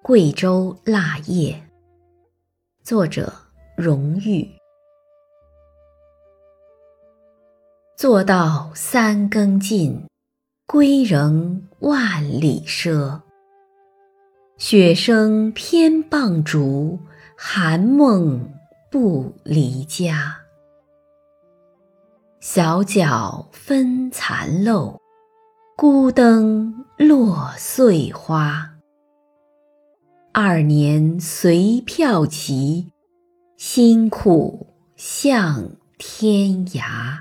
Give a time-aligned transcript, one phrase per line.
[0.00, 1.60] 贵州腊叶，
[2.82, 3.32] 作者
[3.76, 4.48] 荣誉。
[7.96, 10.06] 做到三更尽，
[10.66, 13.20] 归仍万里赊。
[14.56, 16.98] 雪声偏傍竹，
[17.36, 18.54] 寒梦
[18.90, 20.36] 不离家。
[22.40, 24.98] 小脚分残漏，
[25.76, 28.77] 孤灯落碎花。
[30.40, 32.92] 二年随票骑，
[33.56, 37.18] 辛苦向天涯。